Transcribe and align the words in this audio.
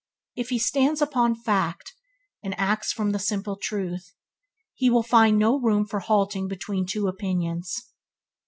If 0.35 0.49
he 0.49 0.57
stands 0.57 0.99
upon 0.99 1.35
fact, 1.35 1.93
and 2.43 2.59
acts 2.59 2.91
from 2.91 3.11
the 3.11 3.19
simple 3.19 3.55
truth, 3.55 4.15
he 4.73 4.89
will 4.89 5.03
find 5.03 5.37
no 5.37 5.59
room 5.59 5.85
for 5.85 5.99
halting 5.99 6.47
between 6.47 6.87
two 6.87 7.07
opinions. 7.07 7.77